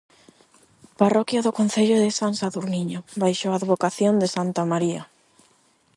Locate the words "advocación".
3.59-4.13